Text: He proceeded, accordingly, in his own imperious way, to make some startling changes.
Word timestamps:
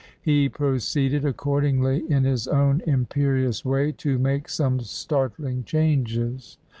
He 0.19 0.49
proceeded, 0.49 1.23
accordingly, 1.23 2.09
in 2.11 2.23
his 2.23 2.47
own 2.47 2.81
imperious 2.87 3.63
way, 3.63 3.91
to 3.99 4.17
make 4.17 4.49
some 4.49 4.79
startling 4.79 5.63
changes. 5.63 6.57